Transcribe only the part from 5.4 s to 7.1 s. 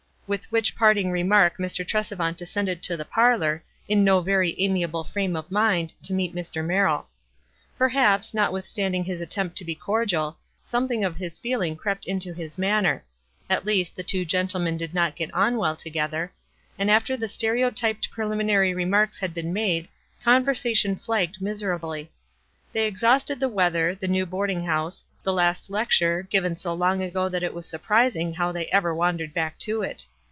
mind, to meet Mr. Merrill.